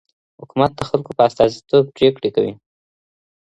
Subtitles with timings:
[0.41, 2.53] حکومت د خلګو په استازيتوب پرېکړې کوي.